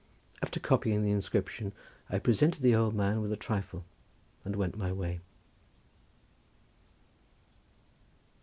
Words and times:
After 0.41 0.59
copying 0.59 1.03
the 1.03 1.11
inscription 1.11 1.73
I 2.09 2.17
presented 2.17 2.63
the 2.63 2.73
old 2.73 2.95
man 2.95 3.21
with 3.21 3.31
a 3.31 3.37
trifle 3.37 3.85
and 4.43 4.55
went 4.55 4.75
my 4.75 4.91
way. 4.91 5.19